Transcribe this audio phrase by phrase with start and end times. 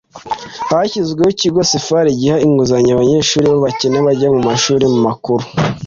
[0.69, 5.43] hashyizweho ikigo sfar giha inguzanyo abanyeshuri b' abakene bajya mu mashuri makuru